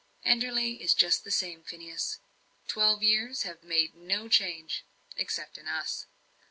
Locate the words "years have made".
3.03-3.93